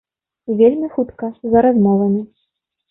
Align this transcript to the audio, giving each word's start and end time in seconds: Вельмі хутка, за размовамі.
Вельмі 0.61 0.87
хутка, 0.95 1.31
за 1.51 1.59
размовамі. 1.69 2.21